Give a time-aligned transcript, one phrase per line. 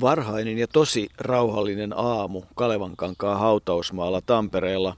[0.00, 4.96] Varhainen ja tosi rauhallinen aamu Kalevankankaan hautausmaalla Tampereella.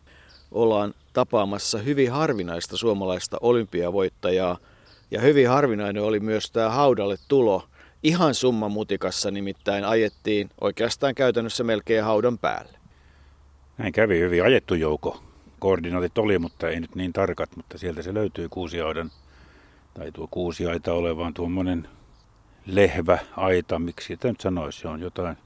[0.53, 4.59] Ollaan tapaamassa hyvin harvinaista suomalaista olympiavoittajaa.
[5.11, 7.65] Ja hyvin harvinainen oli myös tämä haudalle tulo.
[8.03, 12.79] Ihan summa mutikassa nimittäin ajettiin oikeastaan käytännössä melkein haudan päälle.
[13.79, 15.23] Näin kävi hyvin ajettu jouko.
[15.59, 19.11] Koordinaatit oli, mutta ei nyt niin tarkat, mutta sieltä se löytyy kuusiaudan,
[19.95, 21.89] tai tuo kuusiaita olevaan tuommoinen
[22.67, 25.37] lehvä aita, miksi sitä nyt sanoisi, on jotain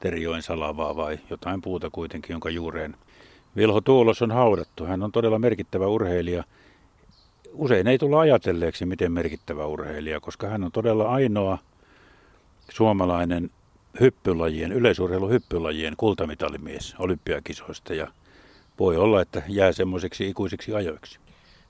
[0.00, 2.96] terijoen salavaa vai jotain puuta kuitenkin, jonka juureen
[3.56, 4.84] Vilho Tuulos on haudattu.
[4.84, 6.44] Hän on todella merkittävä urheilija.
[7.52, 11.58] Usein ei tulla ajatelleeksi, miten merkittävä urheilija, koska hän on todella ainoa
[12.70, 13.50] suomalainen
[14.00, 18.06] hyppylajien, yleisurheilun hyppylajien kultamitalimies olympiakisoista ja
[18.78, 21.18] voi olla, että jää semmoiseksi ikuisiksi ajoiksi.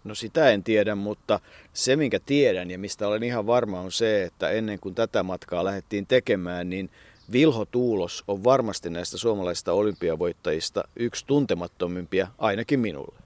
[0.04, 1.40] No sitä en tiedä, mutta
[1.72, 5.64] se minkä tiedän ja mistä olen ihan varma on se, että ennen kuin tätä matkaa
[5.64, 6.90] lähdettiin tekemään, niin
[7.32, 13.18] Vilho Tuulos on varmasti näistä suomalaisista olympiavoittajista yksi tuntemattomimpia, ainakin minulle.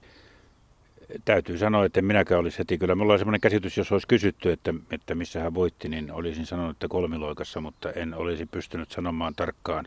[1.25, 2.77] Täytyy sanoa, että minäkään olisi heti.
[2.77, 6.45] Kyllä minulla on sellainen käsitys, jos olisi kysytty, että, että missä hän voitti, niin olisin
[6.45, 9.85] sanonut, että kolmiloikassa, mutta en olisi pystynyt sanomaan tarkkaan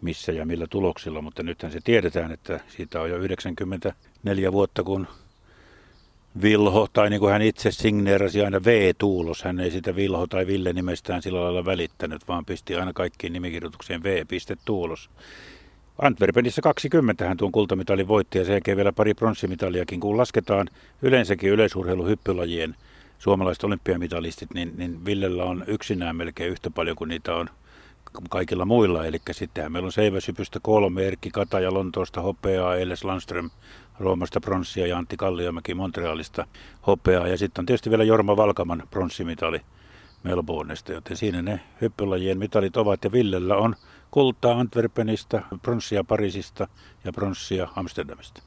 [0.00, 1.22] missä ja millä tuloksilla.
[1.22, 5.06] Mutta nythän se tiedetään, että siitä on jo 94 vuotta, kun
[6.42, 9.42] Vilho, tai niin kuin hän itse signeerasi aina V-tuulos.
[9.42, 14.02] Hän ei sitä Vilho tai Ville nimestään sillä lailla välittänyt, vaan pisti aina kaikkiin nimikirjoitukseen
[14.02, 15.10] V-tuulos.
[16.02, 20.00] Antwerpenissä 20 hän tuon kultamitalin voitti ja sen vielä pari pronssimitaliakin.
[20.00, 20.68] Kun lasketaan
[21.02, 22.76] yleensäkin yleisurheiluhyppylajien
[23.18, 27.50] suomalaiset olympiamitalistit, niin, niin Villellä on yksinään melkein yhtä paljon kuin niitä on
[28.30, 29.06] kaikilla muilla.
[29.06, 33.50] Eli sittenhän meillä on seiväsypystä kolme, Erkki Kataja Lontoosta hopeaa, Eiles Landström
[33.98, 36.46] Roomasta pronssia ja Antti Kalliomäki Montrealista
[36.86, 37.28] hopeaa.
[37.28, 39.60] Ja sitten on tietysti vielä Jorma Valkaman pronssimitali
[40.22, 43.04] Melbourneista, joten siinä ne hyppylajien mitalit ovat.
[43.04, 43.76] Ja Villellä on
[44.10, 46.68] kultaa Antwerpenista, pronssia Pariisista
[47.04, 48.42] ja pronssia Amsterdamista.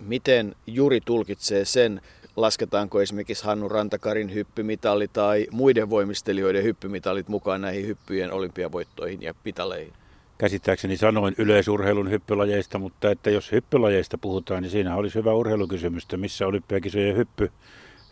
[0.00, 2.00] Miten Juri tulkitsee sen,
[2.36, 9.92] lasketaanko esimerkiksi Hannu Rantakarin hyppymitali tai muiden voimistelijoiden hyppymitalit mukaan näihin hyppyjen olympiavoittoihin ja mitaleihin?
[10.38, 16.46] käsittääkseni sanoin yleisurheilun hyppylajeista, mutta että jos hyppylajeista puhutaan, niin siinä olisi hyvä urheilukysymystä, missä
[16.46, 17.52] olympiakisojen hyppy,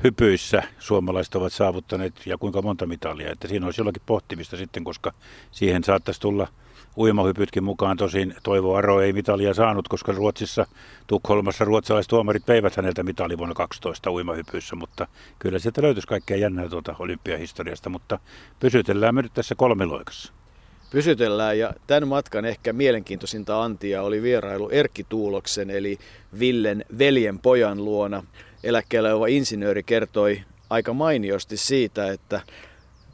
[0.05, 3.33] hypyissä suomalaiset ovat saavuttaneet ja kuinka monta mitalia.
[3.33, 5.13] Että siinä olisi jollakin pohtimista sitten, koska
[5.51, 6.49] siihen saattaisi tulla
[6.97, 7.97] uimahypytkin mukaan.
[7.97, 10.67] Tosin Toivo Aro ei mitalia saanut, koska Ruotsissa,
[11.07, 15.07] Tukholmassa ruotsalaiset tuomarit veivät häneltä mitali vuonna 12 uimahypyissä, mutta
[15.39, 18.19] kyllä sieltä löytyisi kaikkea jännää tuolta olympiahistoriasta, mutta
[18.61, 20.33] pysytellään me nyt tässä kolmiloikassa
[20.95, 21.59] pysytellään.
[21.59, 25.99] Ja tämän matkan ehkä mielenkiintoisinta antia oli vierailu Erkki Tuuloksen eli
[26.39, 28.25] Villen veljen pojan luona.
[28.65, 32.41] Eläkkeellä oleva insinööri kertoi aika mainiosti siitä, että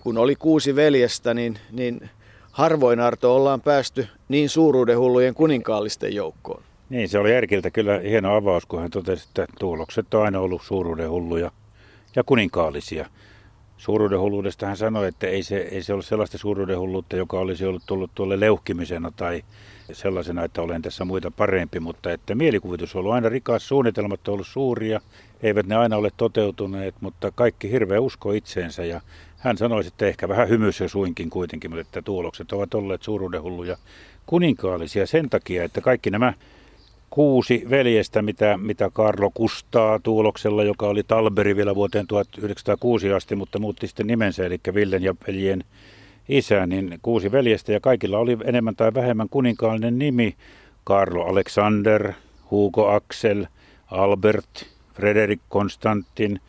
[0.00, 2.10] kun oli kuusi veljestä, niin, niin
[2.52, 6.62] harvoin Arto ollaan päästy niin suuruudenhullujen kuninkaallisten joukkoon.
[6.90, 10.62] Niin, se oli Erkiltä kyllä hieno avaus, kun hän totesi, että tuulokset on aina ollut
[10.62, 11.50] suuruudenhulluja
[12.16, 13.06] ja kuninkaallisia
[13.80, 18.10] suuruudenhulluudesta hän sanoi, että ei se, ei se ole sellaista suuruudenhulluutta, joka olisi ollut tullut
[18.14, 19.42] tuolle leuhkimisena tai
[19.92, 24.34] sellaisena, että olen tässä muita parempi, mutta että mielikuvitus on ollut aina rikas, suunnitelmat on
[24.34, 25.00] ollut suuria,
[25.42, 29.00] eivät ne aina ole toteutuneet, mutta kaikki hirveä usko itseensä ja
[29.40, 33.76] hän sanoi että ehkä vähän hymyssä suinkin kuitenkin, mutta että tuolokset ovat olleet suuruudenhulluja
[34.26, 36.32] kuninkaallisia sen takia, että kaikki nämä
[37.10, 43.58] kuusi veljestä, mitä, mitä Karlo Kustaa Tuuloksella, joka oli Talberi vielä vuoteen 1906 asti, mutta
[43.58, 45.64] muutti sitten nimensä, eli Villen ja veljen
[46.28, 50.36] isä, niin kuusi veljestä ja kaikilla oli enemmän tai vähemmän kuninkaallinen nimi.
[50.84, 52.12] Karlo Alexander,
[52.50, 53.46] Hugo Axel,
[53.90, 56.40] Albert, Frederik Konstantin,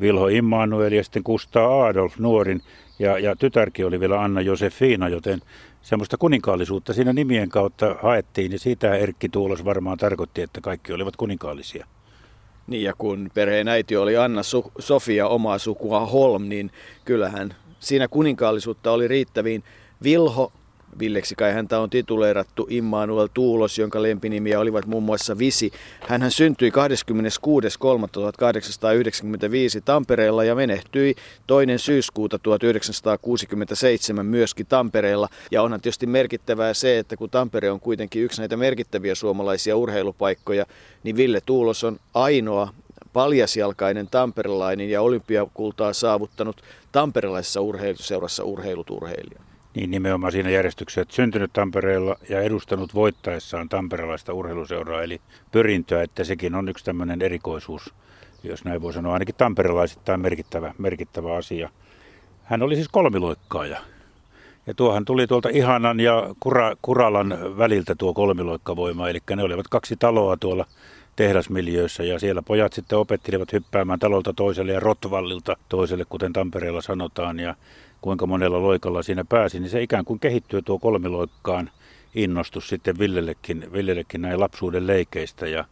[0.00, 2.62] Vilho Immanuel ja sitten Kustaa Adolf nuorin.
[2.98, 5.40] Ja, ja tytärkin oli vielä Anna Josefina, joten
[5.82, 11.16] semmoista kuninkaallisuutta siinä nimien kautta haettiin, ja siitä Erkki Tuulos varmaan tarkoitti, että kaikki olivat
[11.16, 11.86] kuninkaallisia.
[12.66, 16.70] Niin, ja kun perheen äiti oli Anna Su- Sofia omaa sukua Holm, niin
[17.04, 19.64] kyllähän siinä kuninkaallisuutta oli riittäviin.
[20.02, 20.52] Vilho
[20.98, 25.72] Villeksi kai häntä on tituleerattu Immanuel Tuulos, jonka lempinimiä olivat muun muassa Visi.
[26.08, 26.76] Hän syntyi 26.3.1895
[29.84, 31.14] Tampereella ja menehtyi
[31.46, 35.28] toinen syyskuuta 1967 myöskin Tampereella.
[35.50, 40.66] Ja onhan tietysti merkittävää se, että kun Tampere on kuitenkin yksi näitä merkittäviä suomalaisia urheilupaikkoja,
[41.02, 42.68] niin Ville Tuulos on ainoa
[43.12, 46.62] paljasjalkainen tamperelainen ja olympiakultaa saavuttanut
[46.92, 49.47] tamperelaisessa urheiluseurassa urheilut urheilija.
[49.78, 55.20] Niin nimenomaan siinä järjestyksessä, että syntynyt Tampereella ja edustanut voittaessaan tamperelaista urheiluseuraa, eli
[55.52, 57.94] pörintöä, että sekin on yksi tämmöinen erikoisuus,
[58.42, 61.70] jos näin voi sanoa, ainakin tamperelaisittain merkittävä, merkittävä asia.
[62.44, 63.80] Hän oli siis kolmiloikkaaja.
[64.66, 69.96] Ja tuohan tuli tuolta Ihanan ja Kura, Kuralan väliltä tuo kolmiloikkavoima, eli ne olivat kaksi
[69.96, 70.66] taloa tuolla
[71.16, 77.40] tehdasmiljöissä ja siellä pojat sitten opettelivat hyppäämään talolta toiselle ja Rotvallilta toiselle, kuten Tampereella sanotaan,
[77.40, 77.54] ja
[78.00, 81.70] kuinka monella loikalla siinä pääsi, niin se ikään kuin kehittyy tuo kolmiloikkaan
[82.14, 85.64] innostus sitten Villellekin, Villellekin näin lapsuuden leikeistä ja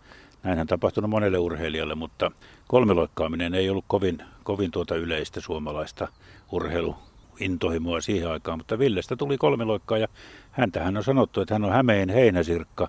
[0.42, 2.30] näinhän tapahtunut monelle urheilijalle, mutta
[2.68, 6.08] kolmiloikkaaminen ei ollut kovin, kovin tuota yleistä suomalaista
[6.52, 10.08] urheiluintohimoa siihen aikaan, mutta Villestä tuli kolmiloikkaa ja
[10.50, 12.88] häntähän on sanottu, että hän on Hämeen heinäsirkka.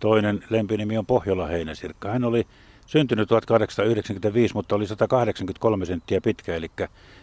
[0.00, 2.10] Toinen lempinimi on Pohjola heinäsirkka.
[2.10, 2.46] Hän oli
[2.86, 6.70] syntynyt 1895, mutta oli 183 senttiä pitkä, eli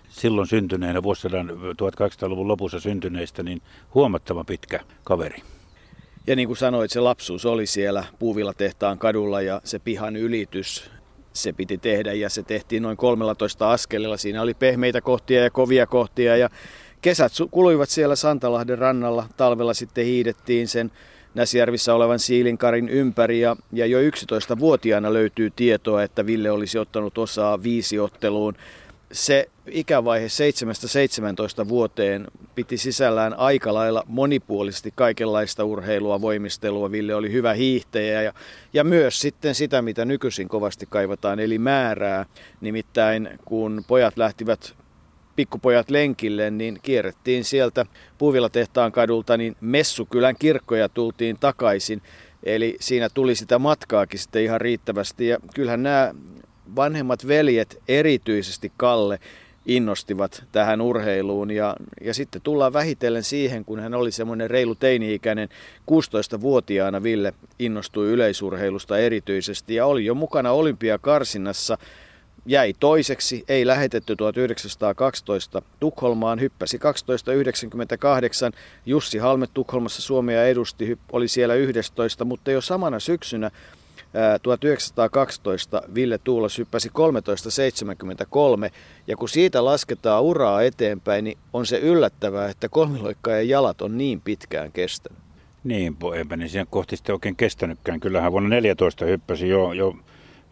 [0.09, 3.61] silloin syntyneenä vuosisadan 1800-luvun lopussa syntyneistä, niin
[3.93, 5.41] huomattava pitkä kaveri.
[6.27, 10.91] Ja niin kuin sanoit, se lapsuus oli siellä puuvillatehtaan kadulla ja se pihan ylitys,
[11.33, 14.17] se piti tehdä ja se tehtiin noin 13 askelilla.
[14.17, 16.49] Siinä oli pehmeitä kohtia ja kovia kohtia ja
[17.01, 19.27] kesät kuluivat siellä Santalahden rannalla.
[19.37, 20.91] Talvella sitten hiidettiin sen
[21.35, 27.63] Näsjärvissä olevan siilinkarin ympäri ja, ja jo 11-vuotiaana löytyy tietoa, että Ville olisi ottanut osaa
[27.63, 28.55] viisiotteluun
[29.13, 30.27] se ikävaihe
[31.65, 36.91] 7-17 vuoteen piti sisällään aika lailla monipuolisesti kaikenlaista urheilua, voimistelua.
[36.91, 38.33] Ville oli hyvä hiihtäjä ja,
[38.73, 42.25] ja myös sitten sitä, mitä nykyisin kovasti kaivataan, eli määrää.
[42.61, 44.75] Nimittäin kun pojat lähtivät
[45.35, 47.85] pikkupojat lenkille, niin kierrettiin sieltä
[48.17, 52.01] Puuvilatehtaan kadulta, niin Messukylän kirkkoja tultiin takaisin.
[52.43, 55.27] Eli siinä tuli sitä matkaakin sitten ihan riittävästi.
[55.27, 56.15] Ja kyllähän nämä
[56.75, 59.19] vanhemmat veljet, erityisesti Kalle,
[59.65, 61.51] innostivat tähän urheiluun.
[61.51, 65.49] Ja, ja sitten tullaan vähitellen siihen, kun hän oli semmoinen reilu teini-ikäinen,
[65.91, 71.77] 16-vuotiaana Ville innostui yleisurheilusta erityisesti ja oli jo mukana olympiakarsinnassa.
[72.45, 78.51] Jäi toiseksi, ei lähetetty 1912 Tukholmaan, hyppäsi 1298.
[78.85, 83.51] Jussi Halme Tukholmassa Suomea edusti, oli siellä 11, mutta jo samana syksynä
[84.41, 88.71] 1912 Ville Tuulos hyppäsi 13.73
[89.07, 94.21] ja kun siitä lasketaan uraa eteenpäin, niin on se yllättävää, että kolmiloikkajan jalat on niin
[94.21, 95.19] pitkään kestänyt.
[95.63, 97.99] Niin, eipä niin siihen kohti sitten oikein kestänytkään.
[97.99, 99.95] Kyllähän vuonna 14 hyppäsi jo, jo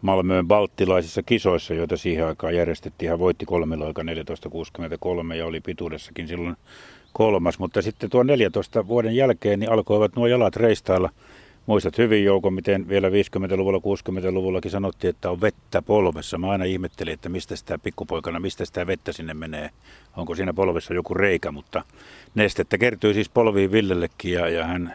[0.02, 3.10] Malmöön balttilaisissa kisoissa, joita siihen aikaan järjestettiin.
[3.10, 6.56] Hän voitti kolmiloika 1463 ja oli pituudessakin silloin
[7.12, 7.58] kolmas.
[7.58, 11.10] Mutta sitten tuon 14 vuoden jälkeen niin alkoivat nuo jalat reistailla–
[11.66, 16.38] Muistat hyvin Jouko, miten vielä 50-luvulla, 60-luvullakin sanottiin, että on vettä polvessa.
[16.38, 19.70] Mä aina ihmettelin, että mistä sitä pikkupoikana, mistä sitä vettä sinne menee.
[20.16, 21.84] Onko siinä polvessa joku reikä, mutta
[22.34, 24.94] nestettä kertyi siis polviin Villellekin ja, ja hän,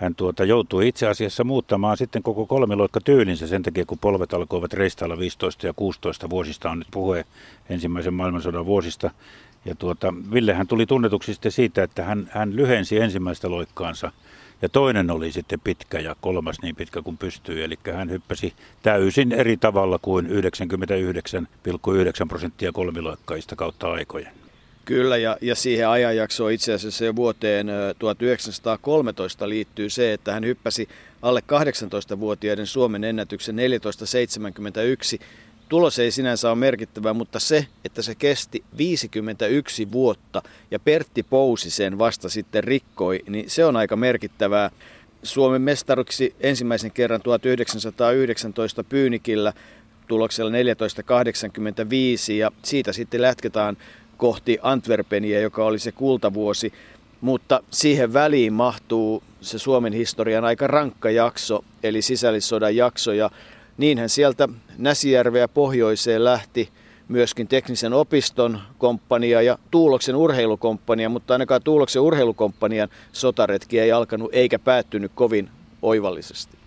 [0.00, 4.72] hän tuota, joutui itse asiassa muuttamaan sitten koko kolmiloikka tyylinsä sen takia, kun polvet alkoivat
[4.72, 7.24] reistailla 15 ja 16 vuosista on nyt puhe
[7.68, 9.10] ensimmäisen maailmansodan vuosista.
[9.64, 14.12] Ja tuota, Villehän tuli tunnetuksi sitten siitä, että hän, hän lyhensi ensimmäistä loikkaansa–
[14.62, 17.64] ja toinen oli sitten pitkä ja kolmas niin pitkä kuin pystyy.
[17.64, 18.52] Eli hän hyppäsi
[18.82, 20.32] täysin eri tavalla kuin 99,9
[22.28, 24.37] prosenttia kolmiloikkaista kautta aikojen.
[24.88, 27.66] Kyllä, ja, ja siihen ajanjaksoon itse asiassa jo vuoteen
[27.98, 30.88] 1913 liittyy se, että hän hyppäsi
[31.22, 35.20] alle 18-vuotiaiden Suomen ennätyksen 1471
[35.68, 41.70] Tulos ei sinänsä ole merkittävä, mutta se, että se kesti 51 vuotta ja Pertti Pousi
[41.70, 44.70] sen vasta sitten rikkoi, niin se on aika merkittävää.
[45.22, 49.52] Suomen mestaruksi ensimmäisen kerran 1919 Pyynikillä
[50.06, 53.76] tuloksella 1485 ja siitä sitten lätketään
[54.18, 56.72] kohti Antwerpenia, joka oli se kultavuosi.
[57.20, 63.12] Mutta siihen väliin mahtuu se Suomen historian aika rankka jakso, eli sisällissodan jakso.
[63.12, 63.30] Ja
[63.78, 64.48] Niinhän sieltä
[64.78, 66.68] Näsijärveä pohjoiseen lähti
[67.08, 74.58] myöskin teknisen opiston komppania ja Tuuloksen urheilukomppania, mutta ainakaan Tuuloksen urheilukomppanian sotaretki ei alkanut eikä
[74.58, 75.50] päättynyt kovin
[75.82, 76.58] oivallisesti.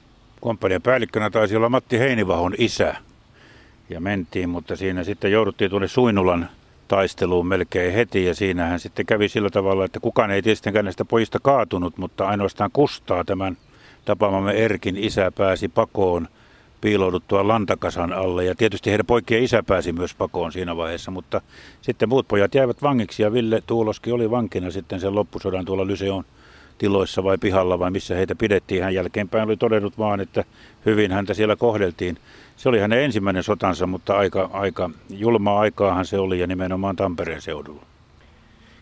[0.41, 2.96] Komppanian päällikkönä taisi olla Matti Heinivahon isä
[3.89, 6.50] ja mentiin, mutta siinä sitten jouduttiin tuonne Suinulan
[6.91, 11.39] taisteluun melkein heti ja siinähän sitten kävi sillä tavalla, että kukaan ei tietenkään näistä pojista
[11.39, 13.57] kaatunut, mutta ainoastaan Kustaa tämän
[14.05, 16.27] tapaamamme Erkin isä pääsi pakoon–
[16.81, 18.45] piilouduttua lantakasan alle.
[18.45, 21.41] Ja tietysti heidän poikien isä pääsi myös pakoon siinä vaiheessa, mutta
[21.81, 26.24] sitten muut pojat jäivät vangiksi ja Ville Tuuloski oli vankina sitten sen loppusodan tuolla Lyseon
[26.77, 28.83] tiloissa vai pihalla vai missä heitä pidettiin.
[28.83, 30.43] Hän jälkeenpäin oli todennut vaan, että
[30.86, 32.17] hyvin häntä siellä kohdeltiin.
[32.62, 37.41] Se oli hänen ensimmäinen sotansa, mutta aika, aika julmaa aikaahan se oli ja nimenomaan Tampereen
[37.41, 37.86] seudulla.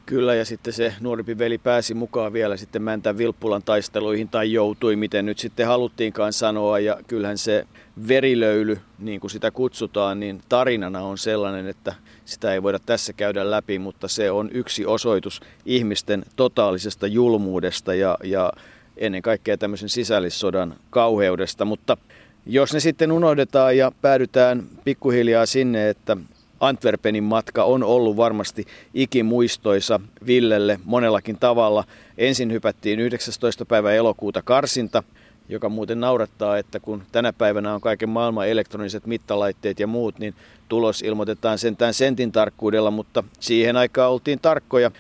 [0.06, 4.96] Kyllä, ja sitten se nuorempi veli pääsi mukaan vielä sitten Mäntän Vilppulan taisteluihin, tai joutui,
[4.96, 7.68] miten nyt sitten haluttiinkaan sanoa, ja kyllähän se
[8.08, 11.94] verilöyly, niin kuin sitä kutsutaan, niin tarinana on sellainen, että
[12.26, 18.18] sitä ei voida tässä käydä läpi, mutta se on yksi osoitus ihmisten totaalisesta julmuudesta ja,
[18.24, 18.52] ja
[18.98, 21.98] ennen kaikkea tämmöisen sisällissodan kauheudesta, mutta
[22.46, 26.18] jos ne sitten unohdetaan ja päädytään pikkuhiljaa sinne, että
[26.60, 31.84] Antwerpenin matka on ollut varmasti ikimuistoisa Villelle monellakin tavalla.
[32.18, 33.66] Ensin hypättiin 19.
[33.66, 35.04] päivä elokuuta karsinta,
[35.50, 40.34] joka muuten naurattaa, että kun tänä päivänä on kaiken maailman elektroniset mittalaitteet ja muut, niin
[40.70, 44.92] tulos ilmoitetaan sentään sentin tarkkuudella, mutta siihen aikaan oltiin tarkkoja.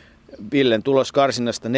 [0.51, 1.74] Villen tulos karsinnasta 14.50,5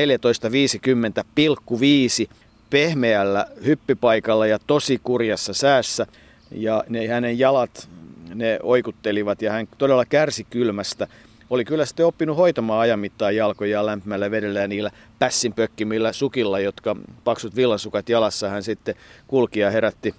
[2.72, 6.08] pehmeällä hyppipaikalla ja tosi kurjassa säässä.
[6.52, 7.90] Ja ne hänen jalat,
[8.36, 11.08] ne oikuttelivat ja hän todella kärsi kylmästä.
[11.50, 16.60] Oli kyllä sitten oppinut hoitamaan ajan mittaan jalkoja lämpimällä vedellä ja niillä pässin pökkimillä sukilla,
[16.60, 18.96] jotka paksut villasukat jalassa hän sitten
[19.28, 20.16] kulki ja herätti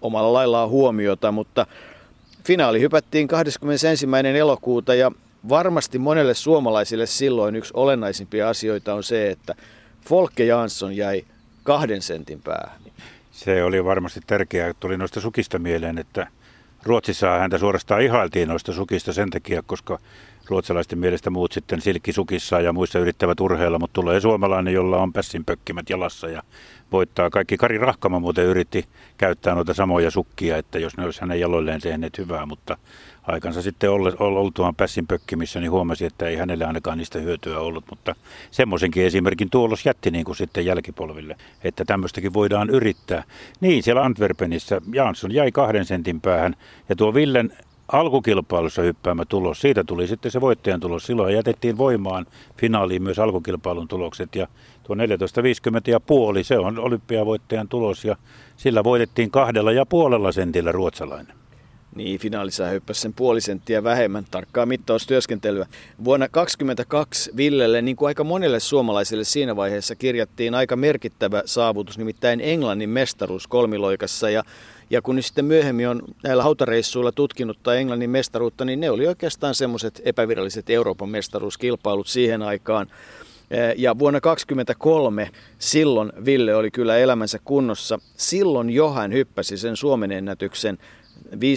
[0.00, 1.66] omalla laillaan huomiota, mutta
[2.44, 4.06] finaali hypättiin 21.
[4.38, 5.12] elokuuta ja
[5.48, 9.54] varmasti monelle suomalaisille silloin yksi olennaisimpia asioita on se, että
[10.08, 11.24] Folke Jansson jäi
[11.62, 12.80] kahden sentin päähän.
[13.30, 14.74] Se oli varmasti tärkeää.
[14.74, 16.26] Tuli noista sukista mieleen, että
[16.82, 19.98] Ruotsissa häntä suorastaan ihailtiin noista sukista sen takia, koska
[20.48, 25.90] ruotsalaisten mielestä muut sitten silkkisukissa ja muissa yrittävät urheilla, mutta tulee suomalainen, jolla on pässinpökkimät
[25.90, 26.42] jalassa ja
[26.92, 27.56] voittaa kaikki.
[27.56, 28.84] Kari Rahkama muuten yritti
[29.18, 32.76] käyttää noita samoja sukkia, että jos ne olisi hänen jaloilleen tehneet hyvää, mutta
[33.22, 38.14] aikansa sitten oltuaan pässin pökkimissä, niin huomasi, että ei hänelle ainakaan niistä hyötyä ollut, mutta
[38.50, 43.24] semmoisenkin esimerkin tuolos jätti niin kuin sitten jälkipolville, että tämmöistäkin voidaan yrittää.
[43.60, 46.56] Niin, siellä Antwerpenissä Jansson jäi kahden sentin päähän
[46.88, 47.52] ja tuo Villen
[47.92, 51.06] alkukilpailussa hyppäämä tulos, siitä tuli sitten se voittajan tulos.
[51.06, 54.46] Silloin jätettiin voimaan finaaliin myös alkukilpailun tulokset ja
[54.82, 55.02] tuo 14.50
[55.86, 58.16] ja puoli, se on olympiavoittajan tulos ja
[58.56, 61.40] sillä voitettiin kahdella ja puolella sentillä ruotsalainen.
[61.94, 65.66] Niin, finaalissa hyppäsi sen puoli senttiä vähemmän tarkkaa mittaustyöskentelyä.
[66.04, 72.40] Vuonna 2022 Villelle, niin kuin aika monelle suomalaiselle siinä vaiheessa, kirjattiin aika merkittävä saavutus, nimittäin
[72.40, 74.30] Englannin mestaruus kolmiloikassa.
[74.30, 74.42] Ja,
[74.90, 79.54] ja kun sitten myöhemmin on näillä hautareissuilla tutkinut tai Englannin mestaruutta, niin ne oli oikeastaan
[79.54, 82.86] semmoiset epäviralliset Euroopan mestaruuskilpailut siihen aikaan.
[83.76, 87.98] Ja vuonna 2023 silloin Ville oli kyllä elämänsä kunnossa.
[88.16, 90.78] Silloin Johan hyppäsi sen Suomen ennätyksen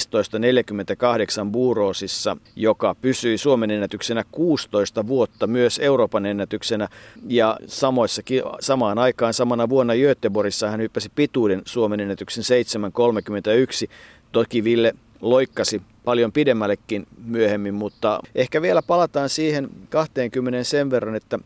[0.09, 6.87] 1548 Buuroosissa, joka pysyi Suomen ennätyksenä 16 vuotta, myös Euroopan ennätyksenä.
[7.27, 13.89] Ja samoissakin, samaan aikaan samana vuonna Göteborgissa hän hyppäsi pituuden Suomen ennätyksen 731.
[14.31, 21.39] Toki Ville loikkasi paljon pidemmällekin myöhemmin, mutta ehkä vielä palataan siihen 20 sen verran, että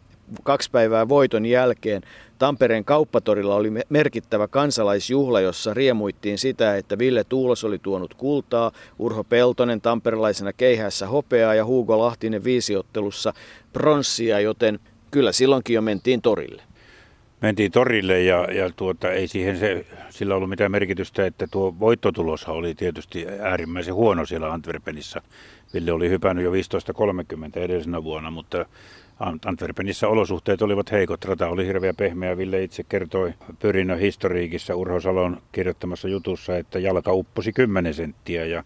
[0.44, 2.02] kaksi päivää voiton jälkeen
[2.40, 9.24] Tampereen kauppatorilla oli merkittävä kansalaisjuhla, jossa riemuittiin sitä, että Ville Tuulos oli tuonut kultaa, Urho
[9.24, 13.34] Peltonen tamperelaisena keihässä hopeaa ja Hugo Lahtinen viisiottelussa
[13.74, 14.80] pronssia, joten
[15.12, 16.64] kyllä silloinkin jo mentiin torille.
[17.42, 22.46] Mentiin torille ja, ja tuota, ei siihen se, sillä ollut mitään merkitystä, että tuo voittotulos
[22.46, 25.22] oli tietysti äärimmäisen huono siellä Antwerpenissa.
[25.74, 26.58] Ville oli hypännyt jo 15.30
[27.56, 28.66] edellisenä vuonna, mutta
[29.20, 31.26] Antwerpenissa olosuhteet olivat heikot.
[31.26, 32.38] Rata oli hirveä pehmeä.
[32.38, 38.64] Ville itse kertoi Pyrinnön historiikissa Urho Salon kirjoittamassa jutussa, että jalka upposi 10 senttiä ja,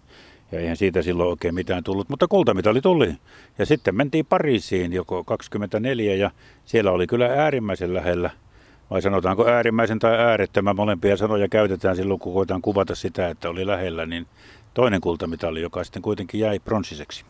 [0.52, 2.10] ja eihän siitä silloin oikein mitään tullut.
[2.10, 3.14] Mutta kultamitali tuli.
[3.58, 6.32] Ja sitten mentiin Pariisiin joko 24 ja
[6.66, 8.30] siellä oli kyllä äärimmäisen lähellä
[8.90, 13.68] vai sanotaanko äärimmäisen tai äärettömän, molempia sanoja käytetään silloin, kun koetaan kuvata sitä, että oli
[13.68, 14.28] lähellä, niin
[14.74, 17.26] toinen kultamitali, joka sitten kuitenkin jäi pronssiseksi.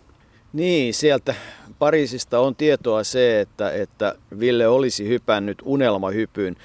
[0.54, 1.36] Niin, sieltä
[1.80, 6.56] Pariisista on tietoa se, että, että Ville olisi hypännyt unelmahypyyn,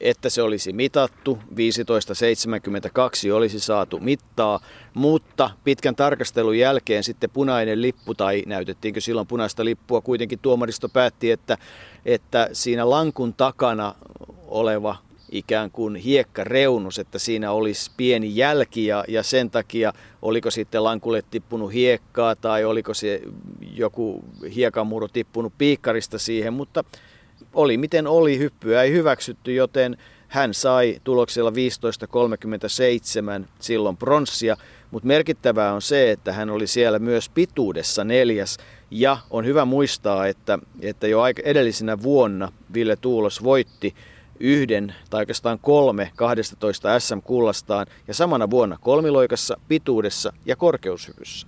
[0.00, 4.60] että se olisi mitattu, 15.72 olisi saatu mittaa,
[4.94, 11.30] mutta pitkän tarkastelun jälkeen sitten punainen lippu, tai näytettiinkö silloin punaista lippua, kuitenkin tuomaristo päätti,
[11.30, 11.58] että,
[12.06, 13.94] että siinä lankun takana
[14.48, 14.96] oleva
[15.32, 21.22] ikään kuin hiekkareunus, että siinä olisi pieni jälki ja, ja sen takia oliko sitten lankulle
[21.30, 23.22] tippunut hiekkaa tai oliko se
[23.74, 24.24] joku
[24.54, 26.84] hiekamuru tippunut piikkarista siihen, mutta
[27.54, 29.96] oli miten oli, hyppyä ei hyväksytty, joten
[30.28, 31.50] hän sai tuloksella
[33.40, 34.56] 15.37 silloin pronssia,
[34.90, 38.56] mutta merkittävää on se, että hän oli siellä myös pituudessa neljäs.
[38.90, 43.94] Ja on hyvä muistaa, että, että jo edellisenä vuonna Ville Tuulos voitti
[44.42, 51.46] yhden tai oikeastaan kolme 12 SM-kullastaan ja samana vuonna kolmiloikassa, pituudessa ja korkeushypyssä.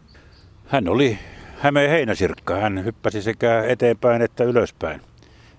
[0.67, 1.19] Hän oli
[1.65, 2.55] Hämeen heinäsirkka.
[2.55, 5.01] Hän hyppäsi sekä eteenpäin että ylöspäin.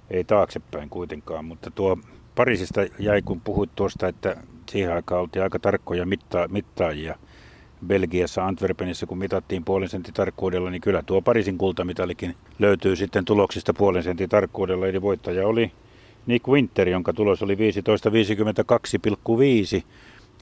[0.10, 1.98] Ei taaksepäin kuitenkaan, mutta tuo
[2.36, 4.38] Pariisista jäi, kun puhuit tuosta, että
[4.70, 7.16] siihen aikaan oltiin aika tarkkoja mitta- mittaajia.
[7.88, 13.74] Belgiassa, Antwerpenissa, kun mitattiin puolen sentin tarkkuudella, niin kyllä tuo Pariisin kultamitalikin löytyy sitten tuloksista
[13.74, 14.88] puolen sentin tarkkuudella.
[14.88, 15.72] Eli voittaja oli
[16.26, 17.62] Nick Winter, jonka tulos oli 15.52,5.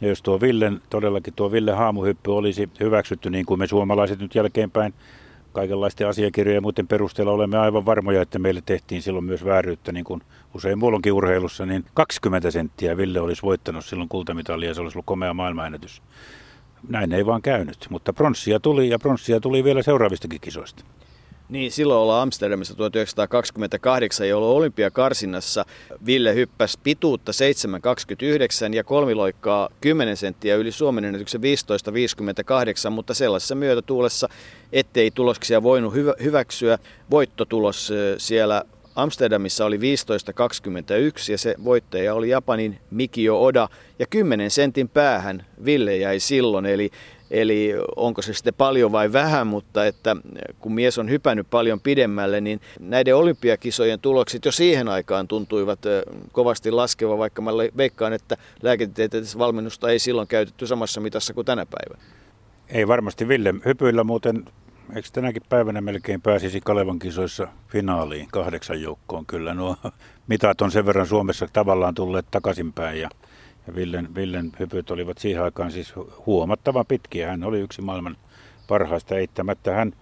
[0.02, 4.36] Ja jos tuo Villen, todellakin tuo Ville haamuhyppy olisi hyväksytty niin kuin me suomalaiset nyt
[4.36, 4.94] jälkeenpäin
[5.54, 10.06] kaikenlaisten asiakirjojen ja muiden perusteella olemme aivan varmoja, että meille tehtiin silloin myös vääryyttä, niin
[10.06, 10.22] kuin
[10.54, 15.06] usein muullakin urheilussa, niin 20 senttiä Ville olisi voittanut silloin kultamitalia ja se olisi ollut
[15.06, 16.02] komea maailmanennätys.
[16.90, 20.84] Näin ei vaan käynyt, mutta pronssia tuli ja pronssia tuli vielä seuraavistakin kisoista.
[21.54, 25.66] Niin, silloin ollaan Amsterdamissa 1928, jolloin olympiakarsinnassa
[26.06, 27.32] Ville hyppäsi pituutta
[28.68, 34.30] 7,29 ja kolmiloikkaa 10 senttiä yli Suomen ennätyksen 15,58, mutta sellaisessa myötätuulessa,
[34.72, 36.78] ettei tuloksia voinut hyvä- hyväksyä.
[37.12, 38.64] Voittotulos siellä
[38.96, 39.82] Amsterdamissa oli 15.21
[41.32, 43.70] ja se voittaja oli Japanin Mikio Oda
[44.00, 46.92] ja 10 sentin päähän Ville jäi silloin, eli
[47.34, 50.16] Eli onko se sitten paljon vai vähän, mutta että
[50.60, 55.80] kun mies on hypännyt paljon pidemmälle, niin näiden olympiakisojen tulokset jo siihen aikaan tuntuivat
[56.32, 61.66] kovasti laskeva, vaikka mä veikkaan, että lääketieteellistä valmennusta ei silloin käytetty samassa mitassa kuin tänä
[61.66, 62.04] päivänä.
[62.70, 64.46] Ei varmasti Ville hypyillä muuten,
[64.96, 69.26] eikö tänäkin päivänä melkein pääsisi Kalevan kisoissa finaaliin kahdeksan joukkoon.
[69.26, 69.76] Kyllä nuo
[70.28, 73.10] mitat on sen verran Suomessa tavallaan tulleet takaisinpäin ja
[73.68, 75.94] ja Villen, Villen hypyt olivat siihen aikaan siis
[76.26, 77.30] huomattavan pitkiä.
[77.30, 78.18] Hän oli yksi maailman
[78.68, 79.74] parhaista eittämättä.
[79.74, 79.94] Hän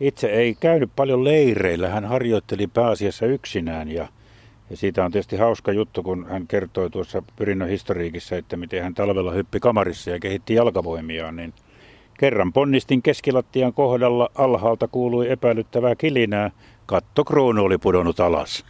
[0.00, 1.88] itse ei käynyt paljon leireillä.
[1.88, 4.08] Hän harjoitteli pääasiassa yksinään ja,
[4.70, 8.94] ja siitä on tietysti hauska juttu, kun hän kertoi tuossa Pyrinnön historiikissa, että miten hän
[8.94, 11.54] talvella hyppi kamarissa ja kehitti jalkavoimiaan, niin
[12.18, 16.50] kerran ponnistin keskilattian kohdalla alhaalta kuului epäilyttävää kilinää
[16.86, 18.64] kattokruunu oli pudonnut alas.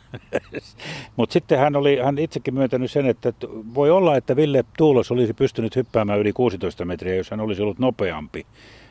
[1.16, 3.33] Mutta sitten hän oli hän itsekin myöntänyt sen, että
[3.75, 7.78] voi olla, että Ville Tuulos olisi pystynyt hyppäämään yli 16 metriä, jos hän olisi ollut
[7.78, 8.47] nopeampi.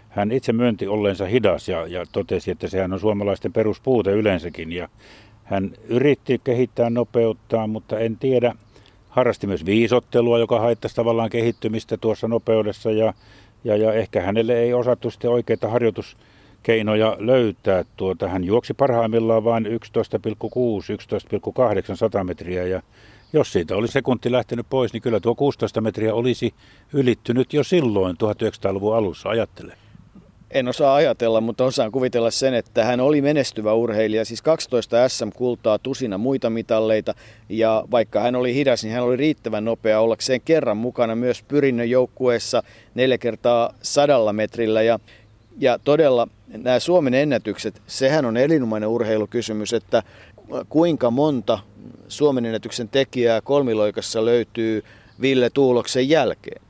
[0.10, 4.72] Hän itse myönti olleensa hidas ja, ja totesi, että sehän on suomalaisten peruspuute yleensäkin.
[4.72, 4.90] Ja
[5.44, 8.56] hän yritti kehittää nopeuttaan, mutta en tiedä,
[9.10, 13.14] harrasti myös viisottelua, joka haittaisi tavallaan kehittymistä tuossa nopeudessa ja,
[13.64, 16.18] ja, ja ehkä hänelle ei osattu sitten oikeita harjoitus
[16.64, 17.86] keinoja löytää.
[17.98, 19.72] Tuota, hän juoksi parhaimmillaan vain 11,6,
[21.90, 22.64] 11,8 100 metriä.
[22.68, 22.82] Ja
[23.34, 26.54] jos siitä oli sekunti lähtenyt pois, niin kyllä tuo 16 metriä olisi
[26.94, 29.78] ylittynyt jo silloin 1900-luvun alussa, ajattele.
[30.52, 35.80] En osaa ajatella, mutta osaan kuvitella sen, että hän oli menestyvä urheilija, siis 12 SM-kultaa,
[35.80, 37.14] tusina muita mitalleita,
[37.50, 41.90] ja vaikka hän oli hidas, niin hän oli riittävän nopea ollakseen kerran mukana myös pyrinnön
[41.90, 42.64] joukkueessa
[42.96, 45.00] neljä kertaa sadalla metrillä, ja,
[45.60, 50.04] ja todella nämä Suomen ennätykset, sehän on elinomainen urheilukysymys, että
[50.70, 51.60] kuinka monta
[52.08, 54.84] Suomen ennätyksen tekijää kolmiloikassa löytyy
[55.22, 56.62] Ville Tuuloksen jälkeen?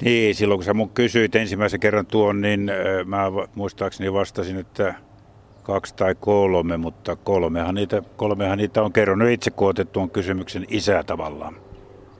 [0.00, 2.70] Niin, silloin kun sä mun kysyit ensimmäisen kerran tuon, niin
[3.04, 4.94] mä muistaakseni vastasin, että
[5.62, 10.66] kaksi tai kolme, mutta kolmehan niitä, kolmehan niitä on kerronut itse, kun otet tuon kysymyksen
[10.68, 11.56] isä tavallaan.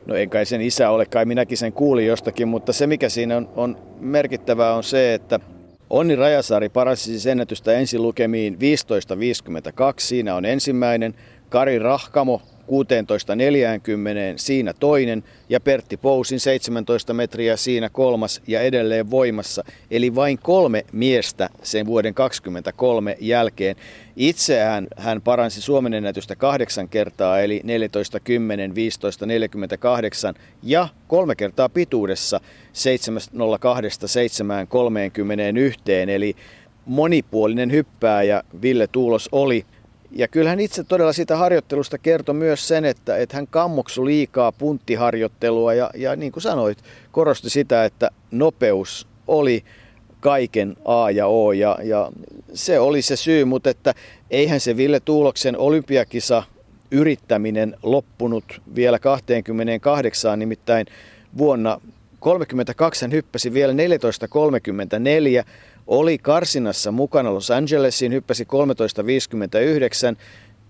[0.06, 3.36] No en kai sen isä ole, kai minäkin sen kuulin jostakin, mutta se mikä siinä
[3.36, 5.40] on, on merkittävää on se, että
[5.90, 8.60] Onni Rajasaari parasi siis ennätystä ensilukemiin 15.52,
[9.98, 11.14] siinä on ensimmäinen.
[11.48, 12.68] Kari Rahkamo 16.40,
[14.36, 19.64] siinä toinen, ja Pertti Pousin 17 metriä, siinä kolmas ja edelleen voimassa.
[19.90, 23.76] Eli vain kolme miestä sen vuoden 23 jälkeen.
[24.16, 24.60] Itse
[24.96, 32.40] hän, paransi Suomen ennätystä kahdeksan kertaa, eli 14, 10, 15, 48 ja kolme kertaa pituudessa
[32.72, 35.80] 702 7 31,
[36.12, 36.36] eli
[36.86, 39.66] monipuolinen hyppääjä Ville Tuulos oli.
[40.16, 44.52] Ja kyllä hän itse todella siitä harjoittelusta kertoi myös sen, että, että hän kammoksu liikaa
[44.52, 46.78] punttiharjoittelua ja, ja niin kuin sanoit,
[47.12, 49.64] korosti sitä, että nopeus oli
[50.20, 52.10] kaiken A ja O ja, ja
[52.54, 53.94] se oli se syy, mutta että
[54.30, 56.42] eihän se Ville Tuuloksen olympiakisa
[56.90, 60.86] yrittäminen loppunut vielä 28, nimittäin
[61.38, 61.80] vuonna
[62.24, 63.78] 32 hän hyppäsi vielä 14.34
[65.86, 70.16] oli karsinassa mukana Los Angelesiin, hyppäsi 13.59.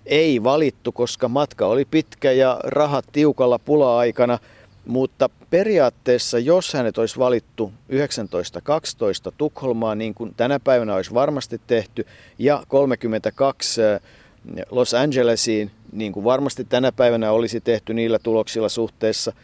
[0.06, 4.38] Ei valittu, koska matka oli pitkä ja rahat tiukalla pula-aikana,
[4.86, 7.96] mutta periaatteessa, jos hänet olisi valittu 19.12
[9.38, 12.06] Tukholmaan, niin kuin tänä päivänä olisi varmasti tehty,
[12.38, 14.00] ja 32 äh,
[14.70, 19.32] Los Angelesiin, niin kuin varmasti tänä päivänä olisi tehty niillä tuloksilla suhteessa–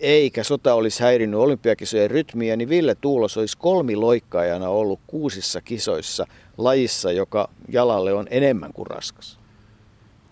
[0.00, 6.26] eikä sota olisi häirinnyt olympiakisojen rytmiä, niin Ville Tuulos olisi kolmiloikkaajana ollut kuusissa kisoissa
[6.58, 9.38] lajissa, joka jalalle on enemmän kuin raskas.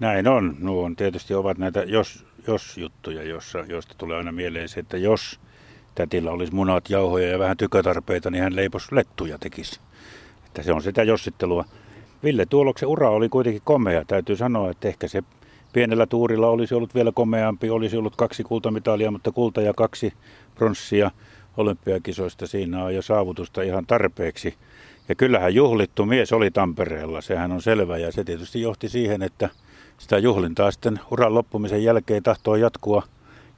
[0.00, 0.57] Näin on.
[0.59, 4.96] Nuo on tietysti ovat näitä jos, jos juttuja, jossa, joista tulee aina mieleen se, että
[4.96, 5.40] jos
[5.94, 9.81] tätillä olisi munat, jauhoja ja vähän tykötarpeita, niin hän leipos lettuja tekisi.
[10.46, 11.64] Että se on sitä jossittelua.
[12.24, 14.04] Ville Tuoloksen ura oli kuitenkin komea.
[14.04, 15.22] Täytyy sanoa, että ehkä se
[15.78, 17.70] pienellä tuurilla olisi ollut vielä komeampi.
[17.70, 20.12] Olisi ollut kaksi kultamitalia, mutta kulta ja kaksi
[20.54, 21.10] pronssia
[21.56, 22.46] olympiakisoista.
[22.46, 24.54] Siinä on jo saavutusta ihan tarpeeksi.
[25.08, 27.98] Ja kyllähän juhlittu mies oli Tampereella, sehän on selvä.
[27.98, 29.48] Ja se tietysti johti siihen, että
[29.98, 33.02] sitä juhlintaa sitten uran loppumisen jälkeen tahtoo jatkua.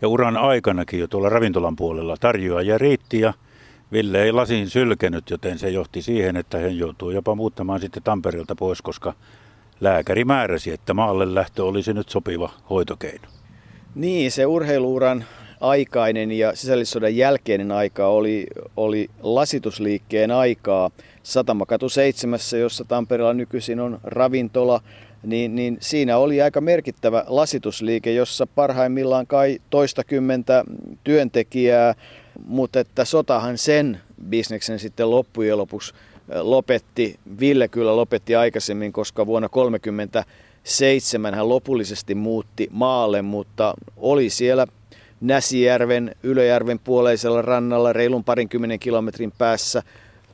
[0.03, 3.35] Ja uran aikanakin jo tuolla ravintolan puolella tarjoajia riitti ja
[3.93, 8.55] Ville ei lasiin sylkenyt, joten se johti siihen, että hän joutuu jopa muuttamaan sitten Tampereelta
[8.55, 9.13] pois, koska
[9.81, 13.29] lääkäri määräsi, että maalle lähtö olisi nyt sopiva hoitokeino.
[13.95, 15.25] Niin, se urheiluuran
[15.61, 20.91] aikainen ja sisällissodan jälkeinen aika oli, oli lasitusliikkeen aikaa.
[21.23, 24.81] Satamakatu 7, jossa Tampereella nykyisin on ravintola,
[25.23, 30.65] niin, niin siinä oli aika merkittävä lasitusliike, jossa parhaimmillaan kai toistakymmentä
[31.05, 31.95] työntekijää,
[32.47, 35.95] mutta että sotahan sen bisneksen sitten loppujen lopuksi
[36.35, 37.19] lopetti.
[37.41, 44.67] Ville kyllä lopetti aikaisemmin, koska vuonna 1937 hän lopullisesti muutti maalle, mutta oli siellä
[45.21, 49.83] Näsijärven, Ylöjärven puoleisella rannalla reilun parinkymmenen kilometrin päässä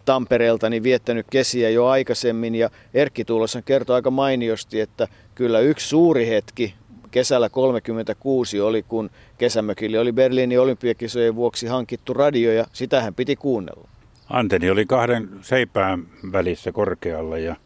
[0.05, 5.89] Tampereelta niin viettänyt kesiä jo aikaisemmin ja Erkki Tuulosen kertoi aika mainiosti, että kyllä yksi
[5.89, 6.75] suuri hetki
[7.11, 13.89] kesällä 36 oli, kun kesämökille oli Berliinin olympiakisojen vuoksi hankittu radio ja sitähän piti kuunnella.
[14.31, 17.57] Anteni oli kahden seipään välissä korkealla ja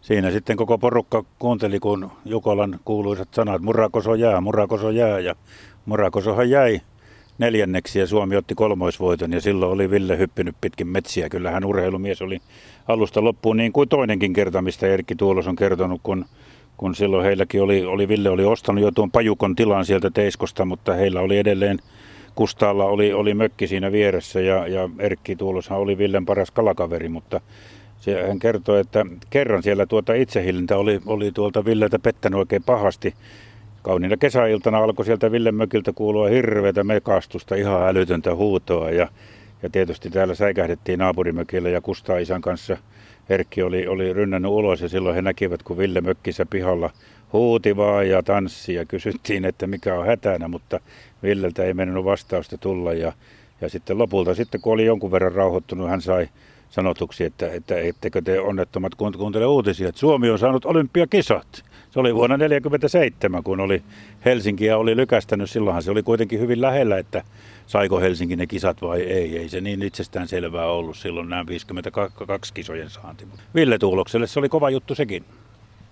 [0.00, 5.34] siinä sitten koko porukka kuunteli, kun Jukolan kuuluisat sanat murakoso jää, murakoso jää ja
[5.86, 6.80] murakosohan jäi
[7.38, 11.28] neljänneksi ja Suomi otti kolmoisvoiton ja silloin oli Ville hyppinyt pitkin metsiä.
[11.28, 12.40] Kyllähän urheilumies oli
[12.88, 16.24] alusta loppuun niin kuin toinenkin kerta, mistä Erkki Tuulos on kertonut, kun,
[16.76, 20.94] kun silloin heilläkin oli, oli, Ville oli ostanut jo tuon pajukon tilan sieltä Teiskosta, mutta
[20.94, 21.78] heillä oli edelleen
[22.34, 27.40] Kustaalla oli, oli mökki siinä vieressä ja, ja Erkki Tuuloshan oli Villen paras kalakaveri, mutta
[28.00, 33.14] se, hän kertoi, että kerran siellä tuota itsehillintä oli, oli tuolta Villeltä pettänyt oikein pahasti.
[33.82, 39.08] Kauniina kesäiltana alkoi sieltä Villen mökiltä kuulua hirveätä mekastusta, ihan älytöntä huutoa ja,
[39.62, 42.76] ja tietysti täällä säikähdettiin naapurimökillä ja Kustaa isän kanssa
[43.28, 46.90] Erkki oli, oli rynnännyt ulos ja silloin he näkivät, kun Ville mökkissä pihalla
[47.34, 50.80] huuti vaan ja tanssi ja kysyttiin, että mikä on hätänä, mutta
[51.22, 53.12] Villeltä ei mennyt vastausta tulla ja,
[53.60, 56.28] ja sitten lopulta sitten kun oli jonkun verran rauhoittunut, hän sai
[56.70, 61.64] sanotuksi, että, että ettekö te onnettomat kuuntele uutisia, että Suomi on saanut olympiakisat.
[61.90, 63.82] Se oli vuonna 1947, kun oli
[64.24, 65.50] Helsinkiä oli lykästänyt.
[65.50, 67.22] Silloinhan se oli kuitenkin hyvin lähellä, että
[67.66, 69.38] saiko Helsinki ne kisat vai ei.
[69.38, 73.26] Ei se niin itsestään selvää ollut silloin nämä 52 kisojen saanti.
[73.54, 75.24] Ville Tuulokselle se oli kova juttu sekin.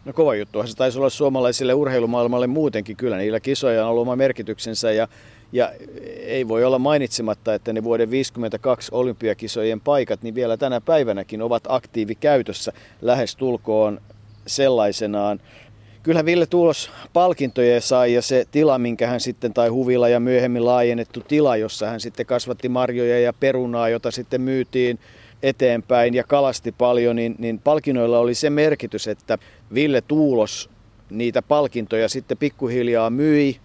[0.04, 0.66] No kova juttu.
[0.66, 2.96] Se taisi olla suomalaisille urheilumaailmalle muutenkin.
[2.96, 5.08] Kyllä niillä kisoja on ollut oma merkityksensä ja,
[5.52, 5.72] ja
[6.20, 11.62] ei voi olla mainitsematta, että ne vuoden 52 olympiakisojen paikat niin vielä tänä päivänäkin ovat
[11.68, 14.00] aktiivikäytössä lähes tulkoon
[14.46, 15.40] sellaisenaan.
[16.02, 20.64] Kyllähän Ville Tuulos palkintoja sai ja se tila, minkä hän sitten, tai huvila ja myöhemmin
[20.64, 24.98] laajennettu tila, jossa hän sitten kasvatti marjoja ja perunaa, jota sitten myytiin
[25.42, 29.38] eteenpäin ja kalasti paljon, niin, niin palkinnoilla oli se merkitys, että
[29.74, 30.70] Ville Tuulos
[31.10, 33.56] niitä palkintoja sitten pikkuhiljaa myi.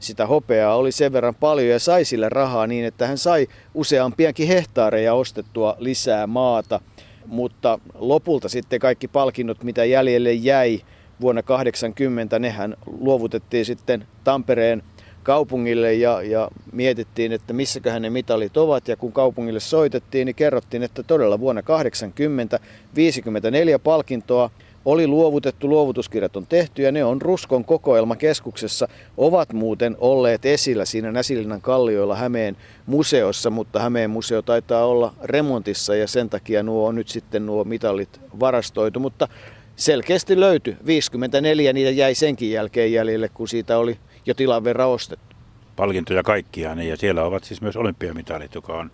[0.00, 4.48] Sitä hopeaa oli sen verran paljon ja sai sille rahaa niin, että hän sai useampiakin
[4.48, 6.80] hehtaareja ostettua lisää maata.
[7.26, 10.80] Mutta lopulta sitten kaikki palkinnot, mitä jäljelle jäi
[11.20, 14.82] vuonna 80, nehän luovutettiin sitten Tampereen
[15.28, 18.88] kaupungille ja, ja mietittiin, että missäköhän ne mitalit ovat.
[18.88, 22.60] Ja kun kaupungille soitettiin, niin kerrottiin, että todella vuonna 80
[22.94, 24.50] 54 palkintoa
[24.84, 31.12] oli luovutettu, luovutuskirjat on tehty ja ne on Ruskon kokoelmakeskuksessa, ovat muuten olleet esillä siinä
[31.12, 36.94] Näsilinnan kallioilla Hämeen museossa, mutta Hämeen museo taitaa olla remontissa ja sen takia nuo on
[36.94, 39.28] nyt sitten nuo mitalit varastoitu, mutta
[39.76, 40.76] selkeästi löytyi.
[40.86, 45.36] 54 niitä jäi senkin jälkeen jäljelle, kun siitä oli jo tilan verran ostettu.
[45.76, 48.90] Palkintoja kaikkiaan ja siellä ovat siis myös olympiamitalit, joka on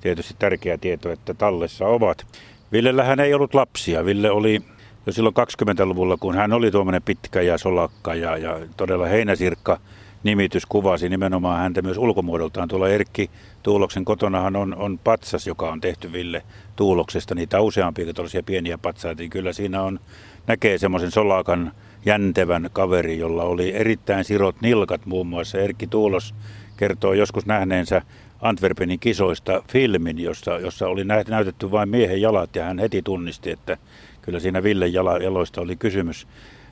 [0.00, 2.26] tietysti tärkeä tieto, että tallessa ovat.
[2.72, 4.04] Villellähän ei ollut lapsia.
[4.04, 4.62] Ville oli
[5.06, 9.80] jo silloin 20-luvulla, kun hän oli tuommoinen pitkä ja solakka ja, ja todella heinäsirkka
[10.22, 12.68] nimitys kuvasi nimenomaan häntä myös ulkomuodoltaan.
[12.68, 13.30] Tuolla Erkki
[13.62, 16.42] Tuuloksen kotonahan on, on patsas, joka on tehty Ville
[16.76, 17.34] Tuuloksesta.
[17.34, 20.00] Niitä useampia tällaisia pieniä patsaita, niin kyllä siinä on,
[20.46, 21.72] näkee semmoisen solakan
[22.04, 25.58] jäntevän kaveri, jolla oli erittäin sirot nilkat muun muassa.
[25.58, 26.34] Erkki Tuulos
[26.76, 28.02] kertoo joskus nähneensä
[28.40, 33.76] Antwerpenin kisoista filmin, jossa, jossa oli näytetty vain miehen jalat ja hän heti tunnisti, että
[34.22, 34.86] kyllä siinä Ville
[35.22, 36.26] jaloista oli kysymys.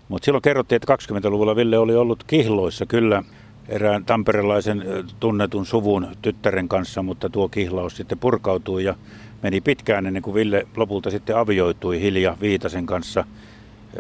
[0.08, 3.22] Mutta silloin kerrottiin, että 20-luvulla Ville oli ollut kihloissa kyllä
[3.68, 4.84] erään tamperelaisen
[5.20, 8.94] tunnetun suvun tyttären kanssa, mutta tuo kihlaus sitten purkautui ja
[9.42, 13.24] meni pitkään ennen kuin Ville lopulta sitten avioitui Hilja Viitasen kanssa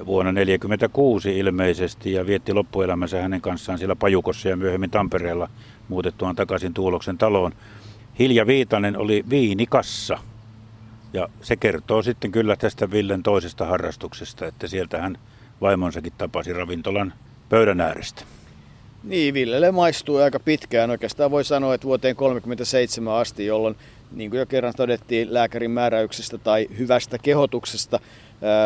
[0.06, 5.48] vuonna 1946 ilmeisesti ja vietti loppuelämänsä hänen kanssaan siellä Pajukossa ja myöhemmin Tampereella
[5.88, 7.52] muutettuaan takaisin Tuuloksen taloon.
[8.18, 10.18] Hilja Viitanen oli viinikassa
[11.12, 15.18] ja se kertoo sitten kyllä tästä Villen toisesta harrastuksesta, että sieltä hän
[15.60, 17.12] vaimonsakin tapasi ravintolan
[17.48, 18.22] pöydän äärestä.
[19.04, 20.90] Niin, Villelle maistui aika pitkään.
[20.90, 23.76] Oikeastaan voi sanoa, että vuoteen 1937 asti, jolloin
[24.12, 28.00] niin kuin jo kerran todettiin lääkärin määräyksestä tai hyvästä kehotuksesta,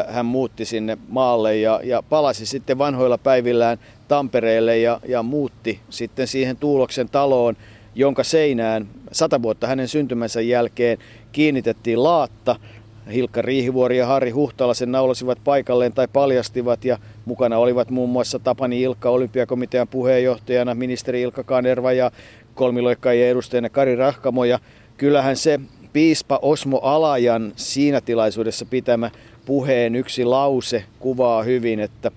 [0.09, 6.27] hän muutti sinne maalle ja, ja palasi sitten vanhoilla päivillään Tampereelle ja, ja muutti sitten
[6.27, 7.57] siihen Tuuloksen taloon,
[7.95, 10.99] jonka seinään sata vuotta hänen syntymänsä jälkeen
[11.33, 12.57] kiinnitettiin laatta.
[13.13, 18.39] Hilkka Riihivuori ja Harri Huhtala sen naulasivat paikalleen tai paljastivat ja mukana olivat muun muassa
[18.39, 22.11] Tapani Ilkka olympiakomitean puheenjohtajana, ministeri Ilkka Kanerva ja
[22.55, 24.59] kolmiloikkaajien edustajana Kari Rahkamo ja
[24.97, 25.61] kyllähän se
[25.93, 29.11] piispa Osmo Alajan siinä tilaisuudessa pitämä
[29.47, 32.11] puheen yksi lause kuvaa hyvin, että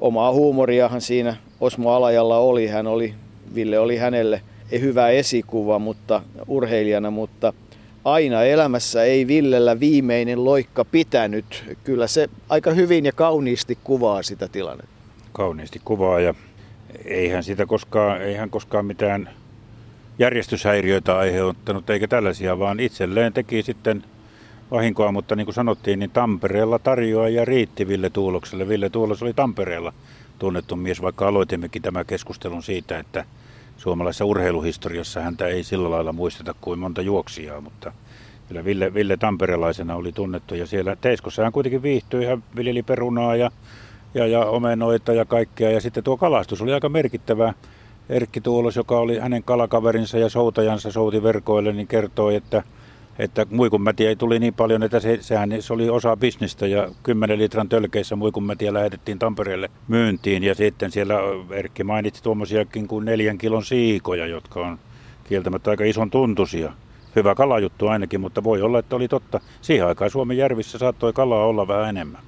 [0.00, 2.66] omaa huumoriahan siinä Osmo Alajalla oli.
[2.66, 3.14] Hän oli,
[3.54, 4.42] Ville oli hänelle
[4.80, 7.52] hyvä esikuva mutta urheilijana, mutta
[8.04, 11.76] aina elämässä ei Villellä viimeinen loikka pitänyt.
[11.84, 14.96] Kyllä se aika hyvin ja kauniisti kuvaa sitä tilannetta.
[15.32, 16.34] Kauniisti kuvaa ja
[17.04, 19.30] eihän sitä koskaan, eihän koskaan mitään
[20.18, 24.04] järjestyshäiriöitä aiheuttanut eikä tällaisia, vaan itselleen teki sitten
[24.70, 28.68] vahinkoa, mutta niin kuin sanottiin, niin Tampereella tarjoaja riitti Ville Tuulokselle.
[28.68, 29.92] Ville Tuulos oli Tampereella
[30.38, 33.24] tunnettu mies, vaikka aloitimmekin tämän keskustelun siitä, että
[33.76, 37.92] suomalaisessa urheiluhistoriassa häntä ei sillä lailla muisteta kuin monta juoksijaa, mutta
[38.48, 43.36] kyllä Ville, Ville Tamperelaisena oli tunnettu ja siellä Teiskossa hän kuitenkin viihtyi, hän viljeli perunaa
[43.36, 43.50] ja,
[44.14, 47.54] ja, ja omenoita ja kaikkea ja sitten tuo kalastus oli aika merkittävää.
[48.08, 52.62] Erkki Tuulos, joka oli hänen kalakaverinsa ja soutajansa souti verkoille, niin kertoi, että,
[53.18, 57.38] että muikunmätiä ei tuli niin paljon, että se, sehän se oli osa bisnistä ja 10
[57.38, 61.14] litran tölkeissä muikunmätiä lähetettiin Tampereelle myyntiin ja sitten siellä
[61.50, 64.78] Erkki mainitsi tuommoisiakin kuin neljän kilon siikoja, jotka on
[65.24, 66.72] kieltämättä aika ison tuntuisia.
[67.16, 69.40] Hyvä kalajuttu ainakin, mutta voi olla, että oli totta.
[69.60, 72.22] Siihen aikaan Suomen järvissä saattoi kalaa olla vähän enemmän.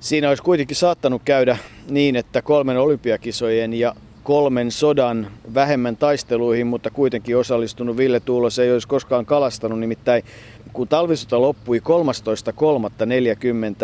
[0.00, 1.56] Siinä olisi kuitenkin saattanut käydä
[1.90, 8.72] niin, että kolmen olympiakisojen ja kolmen sodan vähemmän taisteluihin, mutta kuitenkin osallistunut Ville Tuulos ei
[8.72, 9.80] olisi koskaan kalastanut.
[9.80, 10.24] Nimittäin
[10.72, 11.84] kun talvisota loppui 13.3.40,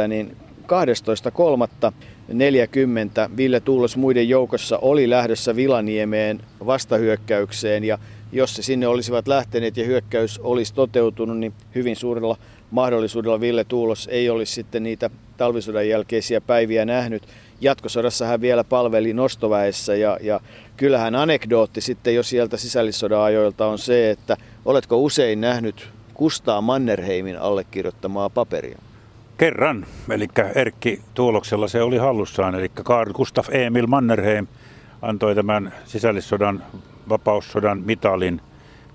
[0.08, 7.98] niin 12.3.40 Ville Tuulos muiden joukossa oli lähdössä Vilaniemeen vastahyökkäykseen ja
[8.32, 12.36] jos se sinne olisivat lähteneet ja hyökkäys olisi toteutunut, niin hyvin suurella
[12.70, 17.22] mahdollisuudella Ville Tuulos ei olisi sitten niitä talvisodan jälkeisiä päiviä nähnyt
[17.60, 20.40] jatkosodassa hän vielä palveli nostoväessä ja, ja
[20.76, 27.38] kyllähän anekdootti sitten jo sieltä sisällissodan ajoilta on se, että oletko usein nähnyt Kustaa Mannerheimin
[27.38, 28.78] allekirjoittamaa paperia?
[29.36, 34.46] Kerran, eli Erkki Tuuloksella se oli hallussaan, eli Karl Gustaf Emil Mannerheim
[35.02, 36.62] antoi tämän sisällissodan,
[37.08, 38.40] vapaussodan mitalin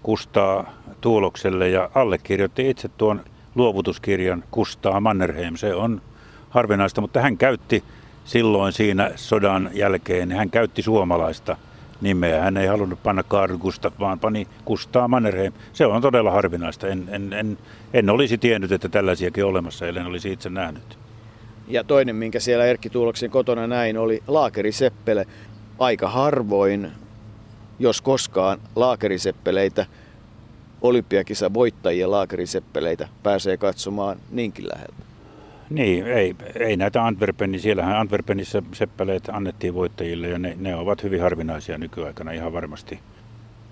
[0.04, 3.22] Kustaa Tuulokselle ja allekirjoitti itse tuon
[3.56, 5.56] luovutuskirjan Kustaa Mannerheim.
[5.56, 6.02] Se on
[6.50, 7.84] harvinaista, mutta hän käytti
[8.26, 11.58] silloin siinä sodan jälkeen hän käytti suomalaista
[12.02, 12.42] nimeä.
[12.42, 15.54] Hän ei halunnut panna Karl Gustav, vaan pani Kustaa Mannerheim.
[15.74, 16.88] Se on todella harvinaista.
[16.88, 17.58] En, en, en,
[17.94, 20.98] en olisi tiennyt, että tällaisiakin olemassa, ellen olisi itse nähnyt.
[21.68, 25.26] Ja toinen, minkä siellä Erkki Tuuloksen kotona näin, oli laakeriseppele.
[25.80, 26.92] Aika harvoin,
[27.80, 29.86] jos koskaan, laakeriseppeleitä,
[30.82, 35.13] olympiakisa voittajia laakeriseppeleitä pääsee katsomaan niinkin läheltä.
[35.70, 41.22] Niin, ei, ei näitä Antwerpenin, siellähän Antwerpenissä seppeleet annettiin voittajille ja ne, ne ovat hyvin
[41.22, 43.00] harvinaisia nykyaikana ihan varmasti.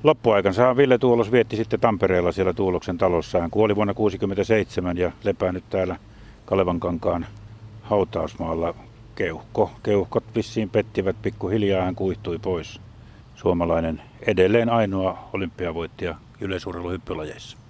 [0.03, 3.41] Loppuaikansa Ville Tuulos vietti sitten Tampereella siellä Tuuloksen talossa.
[3.41, 5.95] Hän kuoli vuonna 1967 ja lepää nyt täällä
[6.45, 7.25] Kalevankankaan
[7.81, 8.75] hautausmaalla
[9.15, 9.71] keuhko.
[9.83, 12.81] Keuhkot vissiin pettivät pikkuhiljaa, hän kuihtui pois.
[13.35, 17.60] Suomalainen edelleen ainoa olympiavoittaja yleisurheiluhyppylajeissa.